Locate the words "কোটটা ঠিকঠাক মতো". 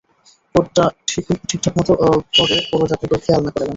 0.55-1.93